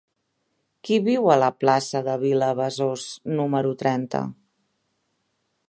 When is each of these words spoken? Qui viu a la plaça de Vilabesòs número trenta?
Qui 0.87 0.95
viu 1.07 1.27
a 1.33 1.35
la 1.41 1.49
plaça 1.63 2.01
de 2.07 2.15
Vilabesòs 2.23 3.05
número 3.41 3.75
trenta? 3.83 4.23